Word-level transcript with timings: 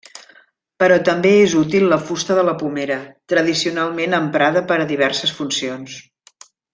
Però 0.83 0.95
també 1.09 1.33
és 1.41 1.51
útil 1.59 1.85
la 1.91 1.99
fusta 2.07 2.37
de 2.39 2.45
la 2.49 2.55
pomera, 2.63 2.97
tradicionalment 3.33 4.17
emprada 4.23 4.65
per 4.73 4.79
a 4.83 4.89
diverses 4.97 5.35
funcions. 5.41 5.99